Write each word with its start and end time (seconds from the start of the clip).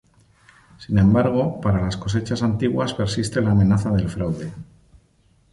Sin 0.79 0.97
embargo, 0.97 1.61
para 1.61 1.83
las 1.85 1.95
cosechas 1.95 2.41
antiguas 2.41 2.95
persiste 2.95 3.39
la 3.39 3.51
amenaza 3.51 3.91
del 3.91 4.09
fraude. 4.09 4.51